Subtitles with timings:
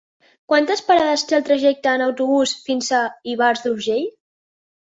[0.53, 3.05] Quantes parades té el trajecte en autobús fins a
[3.37, 4.05] Ivars d'Urgell?